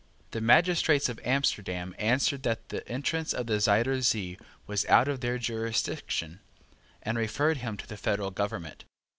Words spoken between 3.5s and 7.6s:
Zuyder Zee was out of their jurisdiction, and referred